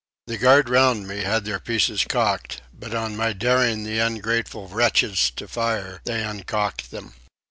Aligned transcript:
The 0.25 0.39
guard 0.39 0.67
round 0.67 1.07
me 1.07 1.19
had 1.19 1.45
their 1.45 1.59
pieces 1.59 2.05
cocked, 2.05 2.63
but 2.73 2.95
on 2.95 3.15
my 3.15 3.33
daring 3.33 3.83
the 3.83 3.99
ungrateful 3.99 4.67
wretches 4.67 5.29
to 5.35 5.47
fire 5.47 6.01
they 6.05 6.23
uncocked 6.23 6.89
them. 6.89 7.13